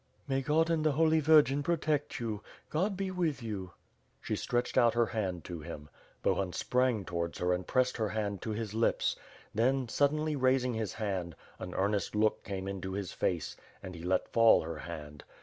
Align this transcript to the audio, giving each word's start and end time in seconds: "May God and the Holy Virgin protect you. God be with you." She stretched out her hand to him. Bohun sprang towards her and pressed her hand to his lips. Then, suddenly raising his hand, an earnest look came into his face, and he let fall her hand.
"May 0.27 0.41
God 0.41 0.71
and 0.71 0.83
the 0.83 0.93
Holy 0.93 1.19
Virgin 1.19 1.61
protect 1.61 2.19
you. 2.19 2.41
God 2.71 2.97
be 2.97 3.11
with 3.11 3.43
you." 3.43 3.73
She 4.19 4.35
stretched 4.35 4.75
out 4.75 4.95
her 4.95 5.05
hand 5.05 5.43
to 5.43 5.59
him. 5.59 5.89
Bohun 6.23 6.53
sprang 6.53 7.05
towards 7.05 7.37
her 7.37 7.53
and 7.53 7.67
pressed 7.67 7.97
her 7.97 8.09
hand 8.09 8.41
to 8.41 8.49
his 8.49 8.73
lips. 8.73 9.15
Then, 9.53 9.87
suddenly 9.87 10.35
raising 10.35 10.73
his 10.73 10.93
hand, 10.93 11.35
an 11.59 11.75
earnest 11.75 12.15
look 12.15 12.43
came 12.43 12.67
into 12.67 12.93
his 12.93 13.11
face, 13.11 13.55
and 13.83 13.93
he 13.93 14.01
let 14.01 14.33
fall 14.33 14.63
her 14.63 14.77
hand. 14.79 15.23